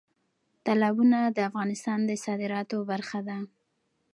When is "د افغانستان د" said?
1.35-2.11